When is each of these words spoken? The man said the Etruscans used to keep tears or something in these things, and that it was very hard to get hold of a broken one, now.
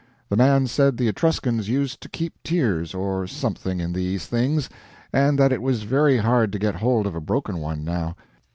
The 0.29 0.35
man 0.35 0.65
said 0.65 0.97
the 0.97 1.07
Etruscans 1.09 1.69
used 1.69 2.01
to 2.01 2.09
keep 2.09 2.41
tears 2.41 2.95
or 2.95 3.27
something 3.27 3.79
in 3.79 3.93
these 3.93 4.25
things, 4.25 4.67
and 5.13 5.37
that 5.37 5.51
it 5.51 5.61
was 5.61 5.83
very 5.83 6.17
hard 6.17 6.51
to 6.53 6.57
get 6.57 6.73
hold 6.77 7.05
of 7.05 7.13
a 7.13 7.21
broken 7.21 7.59
one, 7.59 7.83
now. 7.85 8.15